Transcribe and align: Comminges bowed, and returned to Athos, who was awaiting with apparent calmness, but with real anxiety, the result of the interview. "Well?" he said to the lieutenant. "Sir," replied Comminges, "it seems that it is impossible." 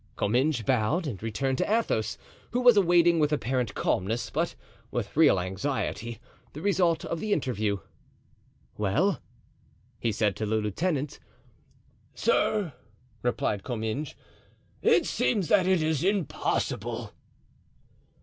Comminges 0.17 0.65
bowed, 0.65 1.05
and 1.05 1.21
returned 1.21 1.59
to 1.59 1.71
Athos, 1.71 2.17
who 2.53 2.59
was 2.61 2.75
awaiting 2.75 3.19
with 3.19 3.31
apparent 3.31 3.75
calmness, 3.75 4.31
but 4.31 4.55
with 4.89 5.15
real 5.15 5.39
anxiety, 5.39 6.17
the 6.53 6.61
result 6.63 7.05
of 7.05 7.19
the 7.19 7.31
interview. 7.31 7.77
"Well?" 8.79 9.19
he 9.99 10.11
said 10.11 10.35
to 10.37 10.47
the 10.47 10.55
lieutenant. 10.55 11.19
"Sir," 12.15 12.73
replied 13.21 13.61
Comminges, 13.63 14.15
"it 14.81 15.05
seems 15.05 15.49
that 15.49 15.67
it 15.67 15.83
is 15.83 16.03
impossible." 16.03 17.13